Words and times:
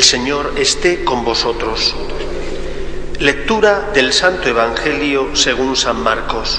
El 0.00 0.04
Señor 0.04 0.54
esté 0.56 1.04
con 1.04 1.26
vosotros. 1.26 1.94
Lectura 3.18 3.90
del 3.92 4.14
Santo 4.14 4.48
Evangelio 4.48 5.36
según 5.36 5.76
San 5.76 6.02
Marcos. 6.02 6.58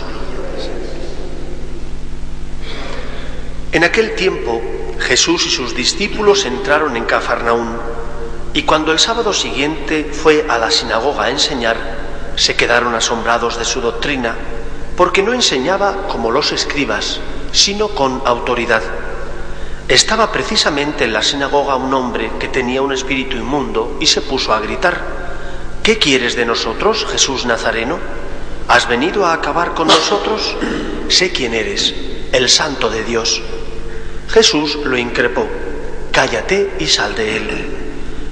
En 3.71 3.83
aquel 3.83 4.13
tiempo, 4.13 4.61
Jesús 4.99 5.47
y 5.47 5.49
sus 5.49 5.73
discípulos 5.73 6.45
entraron 6.45 6.95
en 6.95 7.05
Cafarnaún, 7.05 7.79
y 8.53 8.61
cuando 8.61 8.91
el 8.91 8.99
sábado 8.99 9.33
siguiente 9.33 10.03
fue 10.13 10.45
a 10.47 10.59
la 10.59 10.69
sinagoga 10.69 11.23
a 11.23 11.31
enseñar, 11.31 11.77
se 12.35 12.55
quedaron 12.55 12.93
asombrados 12.93 13.57
de 13.57 13.65
su 13.65 13.81
doctrina, 13.81 14.35
porque 14.95 15.23
no 15.23 15.33
enseñaba 15.33 16.07
como 16.09 16.29
los 16.29 16.51
escribas, 16.51 17.19
sino 17.51 17.87
con 17.87 18.21
autoridad. 18.23 18.83
Estaba 19.87 20.31
precisamente 20.31 21.03
en 21.03 21.13
la 21.13 21.21
sinagoga 21.21 21.75
un 21.75 21.93
hombre 21.93 22.31
que 22.39 22.47
tenía 22.47 22.81
un 22.81 22.93
espíritu 22.93 23.35
inmundo 23.35 23.97
y 23.99 24.05
se 24.05 24.21
puso 24.21 24.53
a 24.53 24.59
gritar, 24.59 25.01
¿qué 25.83 25.97
quieres 25.97 26.35
de 26.35 26.45
nosotros, 26.45 27.05
Jesús 27.11 27.45
Nazareno? 27.45 27.99
¿Has 28.67 28.87
venido 28.87 29.25
a 29.25 29.33
acabar 29.33 29.73
con 29.73 29.87
nosotros? 29.87 30.55
Sé 31.09 31.31
quién 31.31 31.53
eres, 31.53 31.93
el 32.31 32.47
santo 32.47 32.89
de 32.89 33.03
Dios. 33.03 33.41
Jesús 34.29 34.77
lo 34.85 34.97
increpó, 34.97 35.45
cállate 36.11 36.75
y 36.79 36.87
sal 36.87 37.15
de 37.15 37.35
él. 37.35 37.77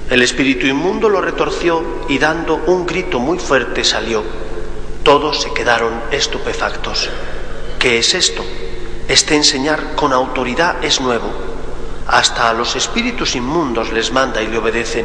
El 0.08 0.22
espíritu 0.22 0.66
inmundo 0.66 1.08
lo 1.08 1.20
retorció 1.20 1.84
y 2.08 2.18
dando 2.18 2.56
un 2.66 2.86
grito 2.86 3.20
muy 3.20 3.38
fuerte 3.38 3.84
salió. 3.84 4.24
Todos 5.02 5.42
se 5.42 5.52
quedaron 5.52 5.92
estupefactos. 6.10 7.10
¿Qué 7.78 7.98
es 7.98 8.14
esto? 8.14 8.44
Este 9.10 9.34
enseñar 9.34 9.96
con 9.96 10.12
autoridad 10.12 10.84
es 10.84 11.00
nuevo. 11.00 11.32
Hasta 12.06 12.48
a 12.48 12.52
los 12.52 12.76
espíritus 12.76 13.34
inmundos 13.34 13.90
les 13.92 14.12
manda 14.12 14.40
y 14.40 14.46
le 14.46 14.58
obedecen. 14.58 15.04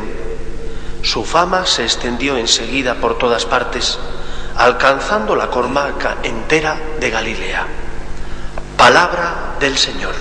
Su 1.02 1.26
fama 1.26 1.66
se 1.66 1.82
extendió 1.82 2.38
enseguida 2.38 3.02
por 3.02 3.18
todas 3.18 3.48
partes, 3.48 3.98
alcanzando 4.58 5.36
la 5.36 5.50
comarca 5.50 6.18
entera 6.22 6.78
de 7.00 7.10
Galilea. 7.10 7.66
Palabra 8.78 9.56
del 9.60 9.76
Señor. 9.76 10.14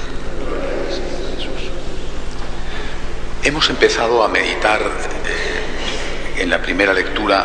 Hemos 3.43 3.69
empezado 3.69 4.25
a 4.25 4.29
meditar 4.29 4.81
eh, 4.81 6.41
en 6.41 6.49
la 6.49 6.63
primera 6.63 6.95
lectura, 6.95 7.45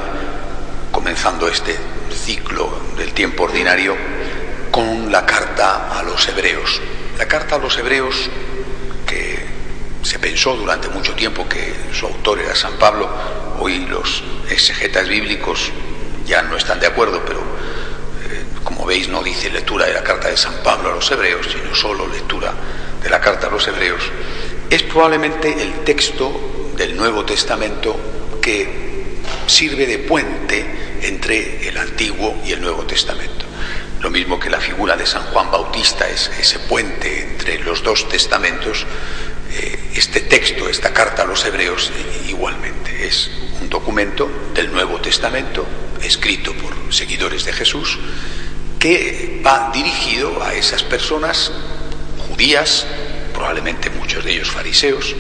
comenzando 0.90 1.50
este 1.50 1.78
ciclo 2.14 2.70
del 2.96 3.12
tiempo 3.12 3.44
ordinario, 3.44 3.98
con 4.80 5.12
la 5.12 5.26
carta 5.26 6.00
a 6.00 6.04
los 6.04 6.26
hebreos. 6.30 6.80
La 7.18 7.28
carta 7.28 7.56
a 7.56 7.60
los 7.60 7.78
hebreos, 7.78 8.16
que 9.06 9.38
se 10.04 10.20
pensó 10.20 10.56
durante 10.56 10.88
mucho 10.88 11.14
tiempo 11.16 11.50
que 11.50 11.76
su 11.92 12.06
autor 12.06 12.40
era 12.40 12.56
San 12.56 12.78
Pablo, 12.78 13.10
hoy 13.60 13.80
los 13.88 14.24
exegetas 14.50 15.10
bíblicos 15.10 15.70
ya 16.26 16.44
no 16.44 16.56
están 16.56 16.80
de 16.80 16.88
acuerdo, 16.88 17.22
pero 17.26 17.40
eh, 17.40 18.46
como 18.64 18.86
veis 18.86 19.10
no 19.10 19.22
dice 19.22 19.50
lectura 19.50 19.86
de 19.86 19.96
la 19.96 20.04
carta 20.04 20.30
de 20.30 20.38
San 20.38 20.64
Pablo 20.64 20.94
a 20.94 20.96
los 20.96 21.12
hebreos, 21.12 21.46
sino 21.52 21.76
solo 21.76 22.08
lectura 22.08 22.54
de 23.04 23.10
la 23.10 23.20
carta 23.20 23.48
a 23.48 23.50
los 23.50 23.68
hebreos 23.68 24.02
es 24.70 24.84
probablemente 24.84 25.62
el 25.62 25.84
texto 25.84 26.72
del 26.78 26.96
Nuevo 26.96 27.26
Testamento 27.26 28.00
que 28.42 29.20
sirve 29.46 29.88
de 29.88 29.98
puente 29.98 30.64
entre 31.02 31.68
el 31.68 31.78
Antiguo 31.78 32.38
y 32.46 32.52
el 32.52 32.62
Nuevo 32.62 32.84
Testamento. 32.84 33.39
Lo 34.00 34.10
mismo 34.10 34.40
que 34.40 34.50
la 34.50 34.60
figura 34.60 34.96
de 34.96 35.06
San 35.06 35.24
Juan 35.26 35.52
Bautista 35.52 36.08
es 36.08 36.32
ese 36.40 36.60
puente 36.60 37.22
entre 37.22 37.60
los 37.60 37.84
dos 37.84 38.08
testamentos, 38.08 38.86
eh, 39.52 39.92
este 39.96 40.22
texto, 40.22 40.70
esta 40.70 40.94
carta 40.94 41.24
a 41.24 41.26
los 41.26 41.44
hebreos, 41.46 41.92
igualmente 42.28 43.08
es 43.08 43.30
un 43.62 43.70
documento 43.70 44.30
del 44.54 44.72
Nuevo 44.72 45.00
Testamento 45.02 45.66
escrito 46.02 46.54
por 46.54 46.94
seguidores 46.94 47.44
de 47.46 47.54
Jesús 47.54 48.00
que 48.80 49.42
va 49.46 49.72
dirigido 49.74 50.42
a 50.42 50.54
esas 50.54 50.84
personas 50.84 51.52
judías 52.30 52.86
probablemente 53.40 53.90
muchos 53.90 54.26
de 54.26 54.34
ellos 54.34 54.52
fariseos, 54.52 55.16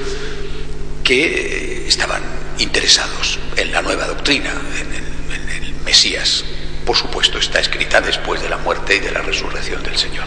que 1.06 1.23
eh, 1.23 1.88
estaban 1.88 2.22
interesados 2.57 3.39
en 3.56 3.72
la 3.72 3.81
nueva 3.81 4.06
doctrina, 4.07 4.51
en 4.51 4.94
el, 4.94 5.41
en 5.41 5.63
el, 5.63 5.73
Mesías. 5.85 6.44
Por 6.89 6.97
supuesto, 6.97 7.38
está 7.38 7.59
escrita 7.59 8.01
después 8.01 8.41
de 8.41 8.50
la 8.50 8.57
muerte 8.57 8.95
y 8.95 9.00
de 9.00 9.11
la 9.11 9.22
resurrección 9.22 9.83
del 9.83 9.95
Señor. 9.95 10.25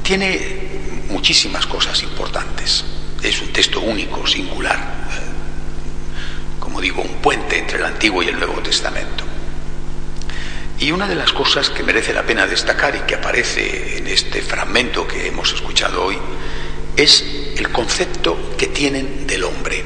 Tiene 0.00 1.02
muchísimas 1.08 1.66
cosas 1.66 2.04
importantes. 2.04 2.84
Es 3.20 3.42
un 3.42 3.48
texto 3.48 3.80
único, 3.80 4.24
singular, 4.28 4.78
eh, 4.78 6.60
como 6.60 6.80
digo, 6.80 7.02
un 7.02 7.16
puente 7.16 7.58
entre 7.58 7.78
el 7.78 7.84
Antiguo 7.84 8.22
y 8.22 8.28
el 8.28 8.38
Nuevo 8.38 8.60
Testamento. 8.60 9.24
Y 10.78 10.92
una 10.92 11.08
de 11.08 11.16
las 11.16 11.32
cosas 11.32 11.68
que 11.68 11.82
merece 11.82 12.14
la 12.14 12.22
pena 12.22 12.46
destacar 12.46 12.94
y 12.94 13.00
que 13.00 13.16
aparece 13.16 13.98
en 13.98 14.06
este 14.06 14.42
fragmento 14.42 15.08
que 15.08 15.26
hemos 15.26 15.52
escuchado 15.52 16.04
hoy 16.04 16.18
es 16.96 17.24
el 17.56 17.70
concepto 17.72 18.54
que 18.56 18.68
tienen 18.68 19.26
del 19.26 19.42
hombre, 19.42 19.84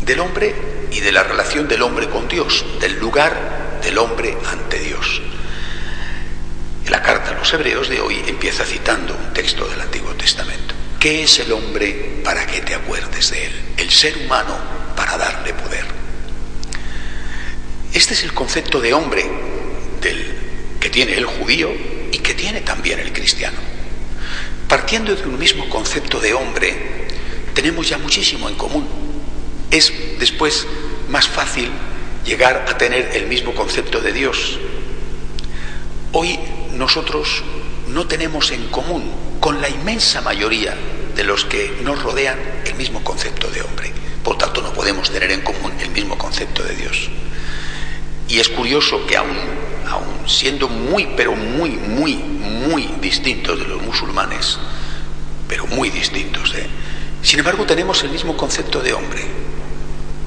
del 0.00 0.18
hombre 0.20 0.54
y 0.90 1.00
de 1.00 1.12
la 1.12 1.24
relación 1.24 1.68
del 1.68 1.82
hombre 1.82 2.08
con 2.08 2.26
Dios, 2.26 2.64
del 2.80 2.98
lugar 2.98 3.55
del 3.82 3.98
hombre 3.98 4.36
ante 4.50 4.78
Dios. 4.78 5.20
La 6.88 7.02
carta 7.02 7.30
a 7.30 7.34
los 7.34 7.52
hebreos 7.52 7.88
de 7.88 8.00
hoy 8.00 8.22
empieza 8.26 8.64
citando 8.64 9.14
un 9.14 9.32
texto 9.32 9.66
del 9.66 9.80
Antiguo 9.80 10.12
Testamento. 10.14 10.74
¿Qué 11.00 11.24
es 11.24 11.38
el 11.40 11.52
hombre 11.52 12.20
para 12.24 12.46
que 12.46 12.60
te 12.60 12.74
acuerdes 12.74 13.30
de 13.30 13.46
él? 13.46 13.52
El 13.76 13.90
ser 13.90 14.16
humano 14.18 14.56
para 14.96 15.16
darle 15.16 15.52
poder. 15.54 15.84
Este 17.92 18.14
es 18.14 18.22
el 18.24 18.32
concepto 18.32 18.80
de 18.80 18.92
hombre 18.94 19.24
que 20.80 20.90
tiene 20.90 21.14
el 21.14 21.24
judío 21.24 21.70
y 22.12 22.18
que 22.18 22.34
tiene 22.34 22.60
también 22.60 23.00
el 23.00 23.12
cristiano. 23.12 23.58
Partiendo 24.68 25.14
de 25.14 25.26
un 25.26 25.38
mismo 25.38 25.68
concepto 25.68 26.20
de 26.20 26.34
hombre, 26.34 27.08
tenemos 27.54 27.88
ya 27.88 27.98
muchísimo 27.98 28.48
en 28.48 28.54
común. 28.54 28.86
Es 29.70 29.92
después 30.18 30.66
más 31.08 31.26
fácil 31.28 31.70
llegar 32.26 32.66
a 32.68 32.76
tener 32.76 33.10
el 33.14 33.26
mismo 33.28 33.54
concepto 33.54 34.00
de 34.00 34.12
Dios. 34.12 34.58
Hoy 36.12 36.38
nosotros 36.72 37.42
no 37.88 38.06
tenemos 38.06 38.50
en 38.50 38.66
común 38.68 39.10
con 39.40 39.60
la 39.60 39.68
inmensa 39.68 40.20
mayoría 40.20 40.76
de 41.14 41.24
los 41.24 41.44
que 41.44 41.78
nos 41.82 42.02
rodean 42.02 42.38
el 42.66 42.74
mismo 42.74 43.02
concepto 43.02 43.48
de 43.48 43.62
hombre. 43.62 43.92
Por 44.24 44.36
tanto, 44.36 44.60
no 44.60 44.72
podemos 44.72 45.10
tener 45.10 45.30
en 45.30 45.42
común 45.42 45.72
el 45.80 45.90
mismo 45.90 46.18
concepto 46.18 46.62
de 46.64 46.74
Dios. 46.74 47.08
Y 48.28 48.40
es 48.40 48.48
curioso 48.48 49.06
que 49.06 49.16
aún, 49.16 49.38
aún 49.88 50.28
siendo 50.28 50.68
muy, 50.68 51.08
pero 51.16 51.36
muy, 51.36 51.70
muy, 51.70 52.16
muy 52.16 52.88
distintos 53.00 53.58
de 53.58 53.68
los 53.68 53.80
musulmanes, 53.82 54.58
pero 55.48 55.66
muy 55.68 55.90
distintos, 55.90 56.52
¿eh? 56.56 56.66
sin 57.22 57.38
embargo 57.38 57.64
tenemos 57.66 58.02
el 58.02 58.10
mismo 58.10 58.36
concepto 58.36 58.80
de 58.80 58.92
hombre. 58.94 59.22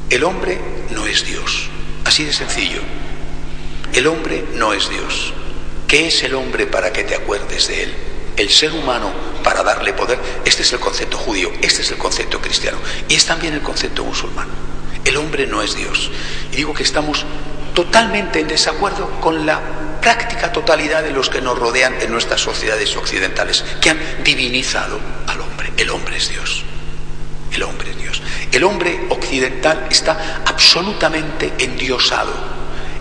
El 0.09 0.23
hombre 0.23 0.59
no 0.91 1.05
es 1.05 1.25
Dios, 1.25 1.69
así 2.09 2.25
de 2.25 2.33
sencillo. 2.33 2.81
El 3.93 4.07
hombre 4.07 4.43
no 4.55 4.73
es 4.73 4.89
Dios. 4.89 5.31
¿Qué 5.87 6.07
es 6.07 6.23
el 6.23 6.33
hombre 6.33 6.65
para 6.65 6.91
que 6.91 7.03
te 7.03 7.15
acuerdes 7.15 7.67
de 7.67 7.83
él? 7.83 7.93
El 8.35 8.49
ser 8.49 8.71
humano 8.71 9.11
para 9.43 9.63
darle 9.63 9.93
poder. 9.93 10.19
Este 10.43 10.63
es 10.63 10.73
el 10.73 10.79
concepto 10.79 11.17
judío, 11.17 11.51
este 11.61 11.83
es 11.83 11.91
el 11.91 11.97
concepto 11.97 12.41
cristiano 12.41 12.77
y 13.07 13.15
es 13.15 13.25
también 13.25 13.53
el 13.53 13.61
concepto 13.61 14.03
musulmán. 14.03 14.47
El 15.05 15.17
hombre 15.17 15.45
no 15.45 15.61
es 15.61 15.75
Dios. 15.75 16.09
Y 16.51 16.57
digo 16.57 16.73
que 16.73 16.83
estamos 16.83 17.25
totalmente 17.75 18.39
en 18.39 18.47
desacuerdo 18.47 19.09
con 19.21 19.45
la 19.45 19.61
práctica 20.01 20.51
totalidad 20.51 21.03
de 21.03 21.11
los 21.11 21.29
que 21.29 21.41
nos 21.41 21.59
rodean 21.59 21.93
en 22.01 22.11
nuestras 22.11 22.41
sociedades 22.41 22.95
occidentales, 22.97 23.63
que 23.81 23.91
han 23.91 23.99
divinizado 24.23 24.99
al 25.27 25.41
hombre. 25.41 25.71
El 25.77 25.91
hombre 25.91 26.17
es 26.17 26.29
Dios. 26.29 26.63
El 27.51 27.63
hombre 27.63 27.91
es 27.91 27.97
Dios. 27.97 28.18
El 28.51 28.63
hombre 28.63 29.05
occidental 29.09 29.87
está 29.91 30.41
absolutamente 30.45 31.53
endiosado, 31.59 32.33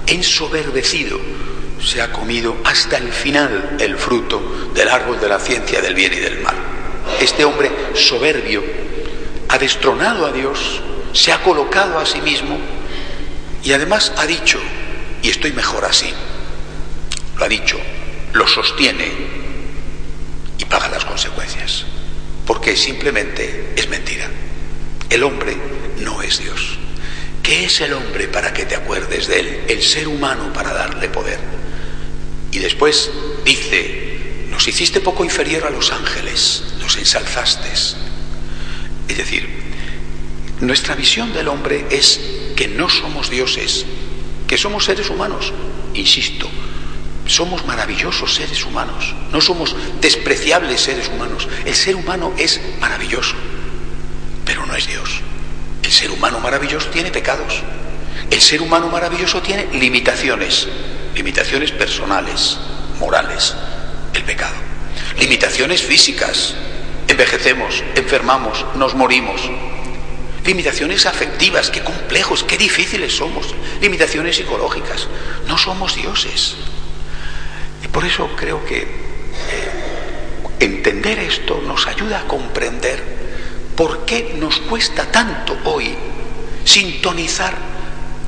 ensoberbecido. 0.07 1.19
Se 1.83 2.03
ha 2.03 2.13
comido 2.13 2.57
hasta 2.65 2.99
el 2.99 3.13
final 3.13 3.77
el 3.81 3.97
fruto 3.97 4.71
del 4.75 4.89
árbol 4.89 5.19
de 5.21 5.29
la 5.29 5.39
ciencia 5.39 5.81
del 5.81 5.95
bien 5.95 6.13
y 6.13 6.17
del 6.17 6.41
mal. 6.41 6.57
Este 7.21 7.45
hombre 7.45 7.71
soberbio 7.95 8.63
ha 9.49 9.59
destronado 9.59 10.27
a 10.27 10.33
Dios, 10.33 10.83
se 11.15 11.33
ha 11.33 11.43
colocado 11.43 11.99
a 11.99 12.05
sí 12.05 12.21
mismo 12.21 12.59
y 13.63 13.73
además 13.73 14.13
ha 14.19 14.27
dicho, 14.27 14.61
y 15.23 15.31
estoy 15.31 15.53
mejor 15.53 15.85
así, 15.87 16.13
lo 17.37 17.45
ha 17.45 17.49
dicho, 17.49 17.79
lo 18.35 18.47
sostiene 18.47 19.11
y 20.59 20.65
paga 20.67 20.89
las 20.89 21.07
consecuencias, 21.07 21.87
porque 22.47 22.77
simplemente 22.77 23.73
es 23.77 23.89
mentira. 23.89 24.29
El 25.11 25.23
hombre 25.23 25.57
no 26.01 26.23
es 26.23 26.39
Dios. 26.39 26.79
¿Qué 27.43 27.65
es 27.65 27.81
el 27.81 27.95
hombre 27.95 28.29
para 28.29 28.53
que 28.53 28.67
te 28.67 28.77
acuerdes 28.77 29.27
de 29.27 29.41
él? 29.41 29.65
El 29.69 29.83
ser 29.83 30.07
humano 30.07 30.53
para 30.53 30.75
darle 30.75 31.09
poder. 31.09 31.39
Y 32.53 32.59
después 32.59 33.11
dice, 33.45 34.47
nos 34.51 34.69
hiciste 34.69 35.01
poco 35.01 35.25
inferior 35.25 35.65
a 35.65 35.71
los 35.71 35.93
ángeles, 35.93 36.65
nos 36.79 36.97
ensalzaste. 36.97 37.69
Es 39.09 39.17
decir, 39.17 39.49
nuestra 40.61 40.95
visión 40.95 41.33
del 41.33 41.49
hombre 41.49 41.87
es 41.91 42.21
que 42.57 42.69
no 42.69 42.91
somos 42.91 43.31
dioses, 43.31 43.87
que 44.47 44.59
somos 44.59 44.85
seres 44.85 45.09
humanos. 45.09 45.53
Insisto, 45.95 46.51
somos 47.27 47.65
maravillosos 47.67 48.35
seres 48.35 48.65
humanos, 48.65 49.15
no 49.33 49.41
somos 49.41 49.77
despreciables 50.01 50.81
seres 50.81 51.09
humanos. 51.09 51.49
El 51.65 51.75
ser 51.75 51.97
humano 51.97 52.35
es 52.37 52.61
maravilloso, 52.81 53.37
no 54.69 54.77
es 54.77 54.87
Dios. 54.87 55.21
El 55.83 55.91
ser 55.91 56.11
humano 56.11 56.39
maravilloso 56.39 56.89
tiene 56.91 57.11
pecados. 57.11 57.63
El 58.31 58.41
ser 58.41 58.61
humano 58.61 58.89
maravilloso 58.89 59.41
tiene 59.41 59.67
limitaciones, 59.73 60.69
limitaciones 61.15 61.73
personales, 61.73 62.59
morales, 63.01 63.55
el 64.13 64.23
pecado. 64.23 64.55
Limitaciones 65.19 65.83
físicas, 65.83 66.55
envejecemos, 67.09 67.83
enfermamos, 67.95 68.67
nos 68.77 68.95
morimos. 68.95 69.41
Limitaciones 70.45 71.07
afectivas, 71.07 71.71
qué 71.71 71.83
complejos, 71.83 72.45
qué 72.45 72.59
difíciles 72.59 73.17
somos. 73.17 73.55
Limitaciones 73.81 74.37
psicológicas, 74.37 75.09
no 75.47 75.57
somos 75.57 75.97
dioses. 75.97 76.57
Y 77.83 77.89
por 77.89 78.05
eso 78.05 78.29
creo 78.37 78.65
que 78.67 78.83
eh, 78.83 78.87
entender 80.61 81.19
esto 81.19 81.63
nos 81.67 81.87
ayuda 81.87 82.21
a 82.21 82.25
comprender 82.25 83.18
¿Por 83.79 84.05
qué 84.07 84.35
nos 84.37 84.59
cuesta 84.59 85.07
tanto 85.13 85.57
hoy 85.63 85.95
sintonizar 86.65 87.55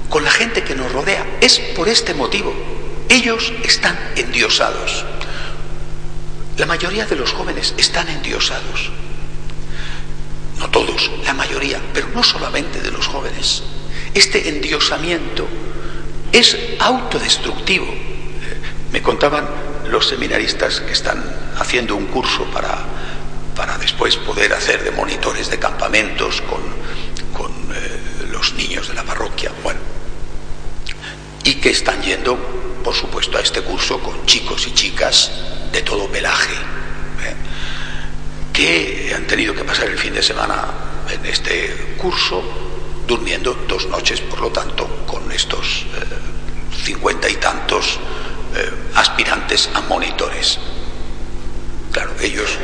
con 0.08 0.22
la 0.22 0.30
gente 0.30 0.62
que 0.62 0.76
nos 0.76 0.92
rodea? 0.92 1.26
Es 1.40 1.58
por 1.74 1.88
este 1.88 2.14
motivo. 2.14 2.54
Ellos 3.08 3.52
están 3.64 3.98
endiosados. 4.14 5.04
La 6.56 6.66
mayoría 6.66 7.04
de 7.04 7.16
los 7.16 7.32
jóvenes 7.32 7.74
están 7.78 8.08
endiosados. 8.08 8.92
No 10.60 10.70
todos, 10.70 11.10
la 11.24 11.34
mayoría, 11.34 11.80
pero 11.92 12.06
no 12.14 12.22
solamente 12.22 12.80
de 12.80 12.92
los 12.92 13.08
jóvenes. 13.08 13.64
Este 14.14 14.50
endiosamiento 14.50 15.48
es 16.30 16.56
autodestructivo. 16.78 17.92
Me 18.92 19.02
contaban 19.02 19.48
los 19.90 20.06
seminaristas 20.06 20.78
que 20.78 20.92
están 20.92 21.24
haciendo 21.58 21.96
un 21.96 22.06
curso 22.06 22.44
para 22.52 22.99
para 23.60 23.76
después 23.76 24.16
poder 24.16 24.54
hacer 24.54 24.82
de 24.82 24.90
monitores 24.90 25.50
de 25.50 25.58
campamentos 25.58 26.40
con, 26.40 26.62
con 27.34 27.52
eh, 27.74 28.28
los 28.30 28.54
niños 28.54 28.88
de 28.88 28.94
la 28.94 29.04
parroquia. 29.04 29.52
Bueno, 29.62 29.80
y 31.44 31.56
que 31.56 31.68
están 31.68 32.00
yendo, 32.00 32.38
por 32.82 32.94
supuesto, 32.94 33.36
a 33.36 33.42
este 33.42 33.60
curso 33.60 34.00
con 34.00 34.24
chicos 34.24 34.66
y 34.66 34.72
chicas 34.72 35.30
de 35.72 35.82
todo 35.82 36.08
pelaje, 36.08 36.54
¿eh? 36.54 37.34
que 38.50 39.12
han 39.14 39.26
tenido 39.26 39.54
que 39.54 39.62
pasar 39.62 39.88
el 39.88 39.98
fin 39.98 40.14
de 40.14 40.22
semana 40.22 40.64
en 41.10 41.26
este 41.26 41.96
curso 41.98 42.42
durmiendo 43.06 43.52
dos 43.68 43.88
noches, 43.88 44.22
por 44.22 44.40
lo 44.40 44.48
tanto, 44.48 45.04
con 45.06 45.30
estos 45.32 45.84
eh, 46.00 46.82
cincuenta 46.82 47.28
y 47.28 47.34
tantos 47.34 48.00
aspirantes 48.94 49.68
a 49.74 49.82
monitores. 49.82 50.58
Claro, 51.92 52.12
ellos 52.22 52.58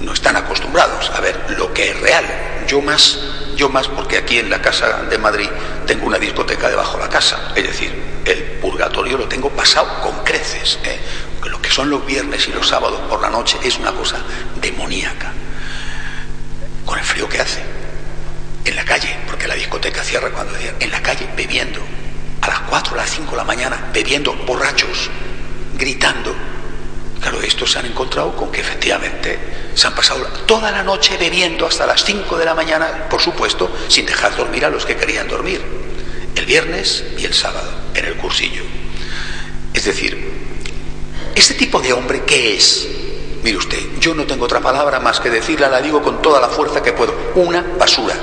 no 0.00 0.12
están 0.12 0.36
acostumbrados 0.36 1.10
a 1.10 1.20
ver 1.20 1.38
lo 1.56 1.72
que 1.72 1.90
es 1.90 2.00
real. 2.00 2.24
Yo 2.66 2.80
más, 2.80 3.18
yo 3.56 3.68
más 3.68 3.88
porque 3.88 4.18
aquí 4.18 4.38
en 4.38 4.50
la 4.50 4.60
casa 4.60 5.04
de 5.04 5.18
Madrid 5.18 5.48
tengo 5.86 6.06
una 6.06 6.18
discoteca 6.18 6.68
debajo 6.68 6.96
de 6.96 7.04
la 7.04 7.08
casa, 7.08 7.52
es 7.54 7.64
decir, 7.64 7.92
el 8.24 8.42
purgatorio 8.60 9.16
lo 9.16 9.28
tengo 9.28 9.50
pasado 9.50 10.00
con 10.02 10.24
creces. 10.24 10.78
¿eh? 10.84 10.98
Lo 11.44 11.62
que 11.62 11.70
son 11.70 11.90
los 11.90 12.04
viernes 12.04 12.48
y 12.48 12.52
los 12.52 12.68
sábados 12.68 13.00
por 13.08 13.20
la 13.20 13.30
noche 13.30 13.58
es 13.62 13.78
una 13.78 13.92
cosa 13.92 14.18
demoníaca. 14.60 15.32
Con 16.84 16.98
el 16.98 17.04
frío 17.04 17.28
que 17.28 17.40
hace. 17.40 17.62
En 18.64 18.74
la 18.74 18.84
calle, 18.84 19.16
porque 19.28 19.46
la 19.46 19.54
discoteca 19.54 20.02
cierra 20.02 20.30
cuando 20.30 20.54
en 20.80 20.90
la 20.90 21.00
calle 21.02 21.28
bebiendo. 21.36 21.80
A 22.40 22.48
las 22.48 22.60
4 22.60 22.94
o 22.94 22.96
las 22.96 23.10
5 23.10 23.30
de 23.30 23.36
la 23.36 23.44
mañana 23.44 23.90
bebiendo 23.92 24.32
borrachos, 24.34 25.08
gritando, 25.78 26.34
Claro, 27.20 27.42
estos 27.42 27.72
se 27.72 27.78
han 27.78 27.86
encontrado 27.86 28.36
con 28.36 28.52
que 28.52 28.60
efectivamente 28.60 29.38
se 29.76 29.86
han 29.86 29.94
pasado 29.94 30.24
toda 30.46 30.72
la 30.72 30.82
noche 30.82 31.16
bebiendo 31.16 31.66
hasta 31.66 31.86
las 31.86 32.04
5 32.04 32.36
de 32.38 32.44
la 32.44 32.54
mañana, 32.54 33.08
por 33.08 33.20
supuesto, 33.20 33.70
sin 33.88 34.06
dejar 34.06 34.34
dormir 34.34 34.64
a 34.64 34.70
los 34.70 34.84
que 34.84 34.96
querían 34.96 35.28
dormir, 35.28 35.62
el 36.34 36.46
viernes 36.46 37.04
y 37.18 37.26
el 37.26 37.34
sábado, 37.34 37.70
en 37.94 38.06
el 38.06 38.16
cursillo. 38.16 38.62
Es 39.72 39.84
decir, 39.84 40.18
este 41.34 41.54
tipo 41.54 41.80
de 41.80 41.92
hombre, 41.92 42.24
¿qué 42.24 42.56
es? 42.56 42.88
Mire 43.42 43.58
usted, 43.58 43.78
yo 44.00 44.14
no 44.14 44.24
tengo 44.26 44.46
otra 44.46 44.60
palabra 44.60 44.98
más 44.98 45.20
que 45.20 45.30
decirla, 45.30 45.68
la 45.68 45.80
digo 45.80 46.02
con 46.02 46.22
toda 46.22 46.40
la 46.40 46.48
fuerza 46.48 46.82
que 46.82 46.92
puedo, 46.92 47.14
una 47.34 47.62
basura. 47.78 48.16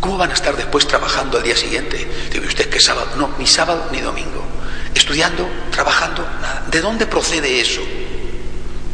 ¿Cómo 0.00 0.16
van 0.16 0.30
a 0.30 0.34
estar 0.34 0.56
después 0.56 0.88
trabajando 0.88 1.38
al 1.38 1.44
día 1.44 1.56
siguiente? 1.56 2.08
Dice 2.32 2.46
usted 2.46 2.68
que 2.68 2.80
sábado, 2.80 3.10
no, 3.16 3.34
ni 3.38 3.46
sábado 3.46 3.86
ni 3.92 4.00
domingo 4.00 4.42
estudiando, 4.94 5.48
trabajando, 5.70 6.22
nada. 6.40 6.64
¿De 6.70 6.80
dónde 6.80 7.06
procede 7.06 7.60
eso? 7.60 7.80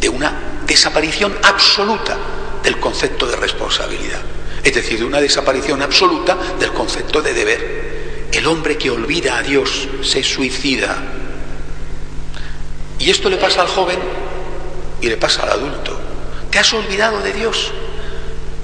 De 0.01 0.09
una 0.09 0.48
desaparición 0.69 1.37
absoluta 1.43 2.17
del 2.63 2.79
concepto 2.79 3.27
de 3.27 3.37
responsabilidad. 3.37 4.21
Es 4.63 4.75
decir, 4.75 4.99
de 4.99 5.05
una 5.07 5.21
desaparición 5.21 5.81
absoluta 5.83 6.37
del 6.61 6.73
concepto 6.73 7.23
de 7.23 7.33
deber. 7.33 8.29
El 8.31 8.47
hombre 8.47 8.77
que 8.77 8.91
olvida 8.91 9.39
a 9.39 9.43
Dios 9.43 9.89
se 10.03 10.23
suicida. 10.23 11.03
Y 12.99 13.11
esto 13.11 13.31
le 13.31 13.39
pasa 13.39 13.63
al 13.63 13.69
joven 13.69 13.99
y 15.01 15.09
le 15.09 15.17
pasa 15.17 15.45
al 15.45 15.53
adulto. 15.53 15.99
¿Te 16.51 16.59
has 16.59 16.73
olvidado 16.75 17.21
de 17.23 17.33
Dios? 17.33 17.73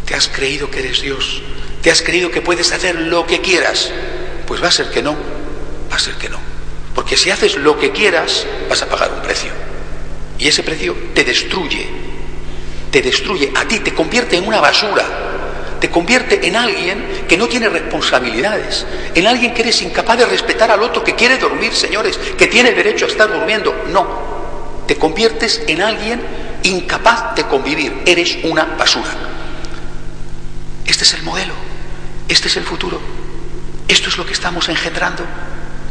¿Te 0.05 0.15
has 0.15 0.29
creído 0.29 0.71
que 0.71 0.81
eres 0.81 1.01
Dios? 1.01 1.41
¿Te 1.83 1.91
has 1.91 2.03
creído 2.03 2.31
que 2.31 2.43
puedes 2.43 2.73
hacer 2.73 2.97
lo 2.97 3.27
que 3.27 3.41
quieras? 3.41 3.91
Pues 4.47 4.63
va 4.63 4.69
a 4.69 4.73
ser 4.73 4.91
que 4.91 5.03
no, 5.03 5.17
va 5.91 5.97
a 5.97 5.99
ser 5.99 6.15
que 6.15 6.29
no. 6.29 6.39
Porque 6.95 7.17
si 7.17 7.31
haces 7.31 7.57
lo 7.57 7.79
que 7.79 7.93
quieras, 7.93 8.47
vas 8.69 8.83
a 8.83 8.89
pagar 8.89 9.11
un 9.13 9.23
precio. 9.23 9.64
Y 10.39 10.49
ese 10.49 10.63
precio 10.63 10.95
te 11.15 11.25
destruye. 11.25 11.87
Te 12.91 13.03
destruye 13.03 13.53
a 13.55 13.67
ti, 13.67 13.81
te 13.81 13.95
convierte 13.95 14.37
en 14.37 14.47
una 14.47 14.61
basura. 14.61 15.05
Te 15.81 15.91
convierte 15.91 16.47
en 16.47 16.57
alguien 16.57 17.25
que 17.29 17.37
no 17.37 17.47
tiene 17.47 17.69
responsabilidades. 17.69 18.87
En 19.15 19.27
alguien 19.27 19.53
que 19.53 19.63
eres 19.63 19.83
incapaz 19.83 20.19
de 20.19 20.27
respetar 20.27 20.71
al 20.71 20.83
otro 20.83 21.05
que 21.05 21.15
quiere 21.15 21.39
dormir, 21.39 21.75
señores, 21.75 22.17
que 22.17 22.47
tiene 22.47 22.73
derecho 22.73 23.05
a 23.05 23.09
estar 23.09 23.33
durmiendo. 23.33 23.85
No. 23.89 24.83
Te 24.87 24.97
conviertes 24.97 25.63
en 25.67 25.83
alguien 25.83 26.23
incapaz 26.63 27.35
de 27.35 27.45
convivir. 27.45 28.03
Eres 28.07 28.39
una 28.45 28.65
basura. 28.65 29.11
Este 30.87 31.05
es 31.05 31.15
el 31.15 31.23
modelo. 31.23 31.55
Este 32.29 32.49
es 32.49 32.57
el 32.57 32.65
futuro. 32.65 33.01
Esto 33.89 34.09
es 34.09 34.17
lo 34.17 34.25
que 34.25 34.33
estamos 34.33 34.69
engendrando. 34.69 35.25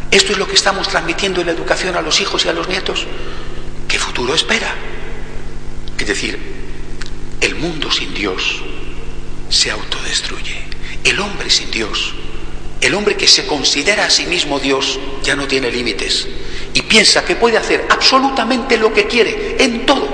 ¿Esto 0.09 0.31
es 0.31 0.37
lo 0.37 0.47
que 0.47 0.55
estamos 0.55 0.87
transmitiendo 0.87 1.41
en 1.41 1.47
la 1.47 1.53
educación 1.53 1.95
a 1.95 2.01
los 2.01 2.21
hijos 2.21 2.45
y 2.45 2.49
a 2.49 2.53
los 2.53 2.67
nietos? 2.67 3.05
¿Qué 4.13 4.19
futuro 4.19 4.35
espera? 4.35 4.75
Es 5.97 6.07
decir, 6.07 6.37
el 7.41 7.55
mundo 7.55 7.89
sin 7.89 8.13
Dios 8.13 8.61
se 9.49 9.71
autodestruye. 9.71 10.65
El 11.03 11.19
hombre 11.19 11.49
sin 11.49 11.71
Dios, 11.71 12.13
el 12.79 12.93
hombre 12.93 13.17
que 13.17 13.27
se 13.27 13.47
considera 13.47 14.05
a 14.05 14.11
sí 14.11 14.27
mismo 14.27 14.59
Dios, 14.59 14.99
ya 15.23 15.35
no 15.35 15.47
tiene 15.47 15.71
límites 15.71 16.27
y 16.75 16.83
piensa 16.83 17.25
que 17.25 17.35
puede 17.35 17.57
hacer 17.57 17.87
absolutamente 17.89 18.77
lo 18.77 18.93
que 18.93 19.07
quiere 19.07 19.55
en 19.57 19.83
todo. 19.87 20.07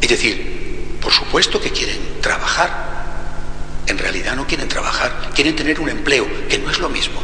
Es 0.00 0.08
decir, 0.08 0.98
por 1.00 1.12
supuesto 1.12 1.60
que 1.60 1.70
quieren 1.70 2.00
trabajar, 2.20 3.84
en 3.86 3.96
realidad 3.96 4.34
no 4.34 4.44
quieren 4.44 4.68
trabajar, 4.68 5.30
quieren 5.36 5.54
tener 5.54 5.78
un 5.78 5.88
empleo, 5.88 6.26
que 6.48 6.58
no 6.58 6.68
es 6.68 6.80
lo 6.80 6.88
mismo. 6.88 7.22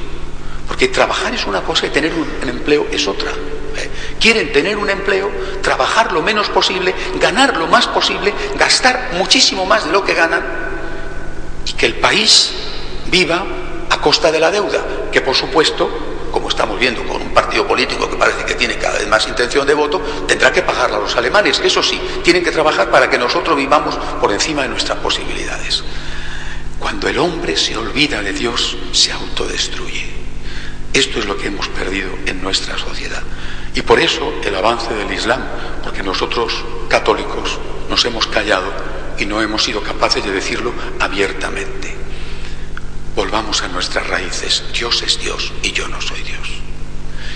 Porque 0.69 0.87
trabajar 0.87 1.35
es 1.35 1.45
una 1.47 1.62
cosa 1.62 1.87
y 1.87 1.91
tener 1.91 2.12
un, 2.15 2.49
empleo 2.49 2.87
es 2.93 3.09
otra. 3.09 3.33
Quieren 4.21 4.53
tener 4.53 4.77
un 4.77 4.91
empleo, 4.91 5.31
trabajar 5.63 6.13
lo 6.13 6.23
menos 6.23 6.49
posible, 6.49 6.95
ganar 7.21 7.57
lo 7.57 7.67
más 7.67 7.87
posible, 7.87 8.35
gastar 8.57 9.11
muchísimo 9.13 9.65
más 9.65 9.85
de 9.85 9.93
lo 9.93 10.05
que 10.05 10.15
ganan 10.15 10.43
y 11.67 11.73
que 11.73 11.87
el 11.87 11.95
país 11.95 12.53
viva 13.07 13.45
a 13.91 14.01
costa 14.01 14.31
de 14.33 14.41
la 14.41 14.51
deuda, 14.51 14.85
que 15.13 15.21
por 15.21 15.35
supuesto, 15.35 15.89
como 16.33 16.49
estamos 16.49 16.79
viendo 16.79 17.05
con 17.05 17.23
un 17.23 17.33
partido 17.33 17.67
político 17.67 18.09
que 18.09 18.17
parece 18.17 18.45
que 18.45 18.55
tiene 18.55 18.77
cada 18.77 18.99
vez 18.99 19.09
más 19.09 19.27
intención 19.29 19.67
de 19.67 19.75
voto, 19.75 20.01
tendrá 20.27 20.53
que 20.53 20.63
pagarla 20.63 20.99
a 20.99 21.01
los 21.01 21.17
alemanes, 21.17 21.61
eso 21.65 21.83
sí, 21.83 22.01
tienen 22.23 22.43
que 22.43 22.51
trabajar 22.51 22.91
para 22.91 23.09
que 23.09 23.19
nosotros 23.19 23.57
vivamos 23.57 23.97
por 24.21 24.33
encima 24.33 24.63
de 24.63 24.69
nuestras 24.69 24.99
posibilidades. 24.99 25.83
Cuando 26.79 27.09
el 27.09 27.19
hombre 27.19 27.57
se 27.57 27.77
olvida 27.77 28.23
de 28.23 28.33
Dios, 28.33 28.77
se 28.93 29.13
autodestruye. 29.13 30.07
Esto 30.93 31.19
es 31.19 31.27
lo 31.27 31.37
que 31.37 31.49
hemos 31.49 31.69
perdido 31.69 32.11
en 32.27 32.43
nuestra 32.43 32.79
sociedad. 32.79 33.23
Y 33.75 33.83
por 33.83 34.01
eso 34.01 34.33
el 34.45 34.55
avance 34.55 34.93
del 34.95 35.13
Islam, 35.13 35.43
porque 35.83 36.03
nosotros 36.03 36.53
católicos 36.89 37.59
nos 37.89 38.05
hemos 38.05 38.27
callado 38.27 38.73
y 39.19 39.27
no 39.27 39.43
hemos 39.43 39.65
sido 39.65 39.83
capaces 39.83 40.25
de 40.25 40.33
decirlo 40.33 40.73
abiertamente. 40.99 41.95
Volvamos 43.15 43.63
a 43.63 43.69
nuestras 43.69 44.07
raíces. 44.07 44.65
Dios 44.73 45.03
es 45.03 45.21
Dios 45.21 45.53
y 45.63 45.73
yo 45.73 45.89
no 45.89 46.01
soy 46.01 46.23
Dios. 46.23 46.49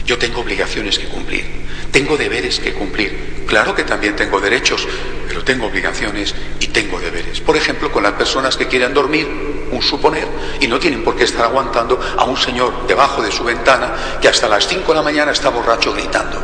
Yo 0.07 0.19
tengo 0.19 0.41
obligaciones 0.41 0.99
que 0.99 1.07
cumplir, 1.07 1.45
tengo 1.91 2.17
deberes 2.17 2.59
que 2.59 2.73
cumplir. 2.73 3.45
Claro 3.47 3.75
que 3.75 3.85
también 3.85 4.17
tengo 4.17 4.41
derechos, 4.41 4.87
pero 5.29 5.45
tengo 5.45 5.67
obligaciones 5.67 6.35
y 6.61 6.69
tengo 6.69 6.99
deberes. 7.01 7.41
Por 7.41 7.57
ejemplo, 7.57 7.93
con 7.93 8.03
las 8.03 8.13
personas 8.13 8.57
que 8.57 8.67
quieran 8.67 8.95
dormir, 8.95 9.29
un 9.73 9.83
suponer, 9.83 10.29
y 10.61 10.69
no 10.69 10.79
tienen 10.79 11.03
por 11.03 11.17
qué 11.17 11.25
estar 11.25 11.47
aguantando 11.47 11.99
a 12.17 12.25
un 12.25 12.37
señor 12.37 12.87
debajo 12.87 13.23
de 13.23 13.33
su 13.33 13.43
ventana 13.43 13.95
que 14.21 14.29
hasta 14.29 14.49
las 14.49 14.67
5 14.69 14.87
de 14.87 14.95
la 14.95 15.03
mañana 15.03 15.33
está 15.33 15.49
borracho 15.49 15.93
gritando. 15.93 16.39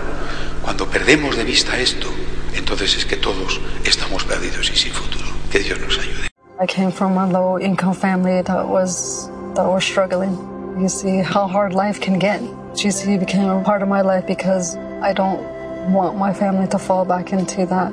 Cuando 0.63 0.87
perdemos 0.87 1.37
de 1.37 1.45
vista 1.45 1.79
esto, 1.79 2.09
entonces 2.55 2.97
es 2.97 3.05
que 3.07 3.17
todos 3.17 3.61
estamos 3.85 4.25
perdidos 4.25 4.71
y 4.71 4.77
sin 4.77 4.93
futuro. 4.93 5.25
Que 5.51 5.61
Dios 5.61 5.79
nos 5.81 5.99
ayude. 5.99 6.29
I 6.61 6.67
came 6.67 6.91
from 6.91 7.17
a 7.19 7.27
low 7.27 7.59
income 7.59 7.95
family 7.95 8.43
that 8.43 8.67
was 8.67 9.31
that 9.55 9.67
was 9.67 9.85
struggling. 9.85 10.37
You 10.79 10.89
see 10.89 11.23
how 11.23 11.47
hard 11.47 11.73
life 11.73 12.01
can 12.01 12.19
get. 12.19 12.41
GC 12.75 13.19
became 13.19 13.49
a 13.49 13.63
part 13.63 13.83
of 13.83 13.89
my 13.89 14.03
life 14.03 14.27
because 14.27 14.77
I 15.01 15.13
don't 15.13 15.41
want 15.93 16.17
my 16.19 16.33
family 16.33 16.67
to 16.69 16.79
fall 16.79 17.05
back 17.05 17.33
into 17.33 17.65
that. 17.67 17.93